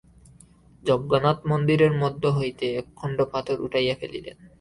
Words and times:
যজ্ঞনাথ 0.83 1.39
মন্দিরের 1.45 1.93
মধ্য 1.93 2.23
হইতে 2.29 2.65
একখণ্ড 2.75 3.17
পাথর 3.33 3.57
উঠাইয়া 3.61 3.95
ফেলিলেন। 3.95 4.37